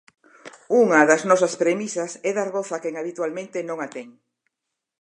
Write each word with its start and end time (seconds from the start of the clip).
Unha 0.83 0.99
das 1.09 1.21
nosas 1.29 1.53
premisas 1.61 2.11
é 2.29 2.31
dar 2.37 2.49
voz 2.57 2.69
a 2.75 2.81
quen 2.83 2.95
habitualmente 2.99 3.57
non 3.69 3.77
a 3.85 3.87
ten. 3.95 4.07